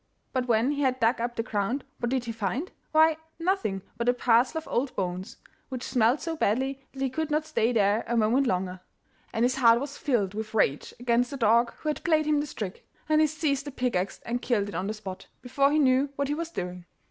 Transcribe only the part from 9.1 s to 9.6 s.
And his